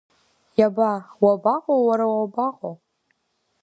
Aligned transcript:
Иаба, 0.59 0.91
уабаҟо, 1.23 1.73
уара, 1.87 2.05
уабаҟо?! 2.17 2.71